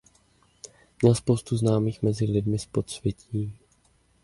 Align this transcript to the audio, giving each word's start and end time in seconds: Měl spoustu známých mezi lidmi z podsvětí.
Měl 1.01 1.15
spoustu 1.15 1.57
známých 1.57 2.01
mezi 2.03 2.25
lidmi 2.25 2.59
z 2.59 2.65
podsvětí. 2.65 3.53